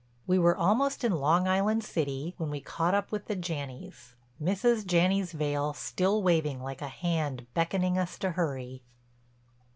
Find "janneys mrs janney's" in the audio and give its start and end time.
3.35-5.31